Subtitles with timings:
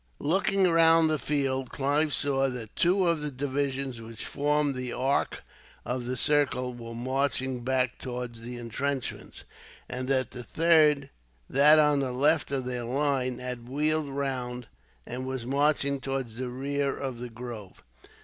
[0.17, 5.43] Looking round the field, Clive saw that two of the divisions which formed the arc
[5.85, 9.43] of the circle were marching back towards the intrenchments;
[9.87, 11.11] but that the third,
[11.47, 14.65] that on the left of their line, had wheeled round
[15.05, 17.83] and was marching towards the rear of the grove.